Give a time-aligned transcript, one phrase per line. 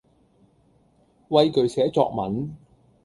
[1.27, 2.55] 畏懼寫作文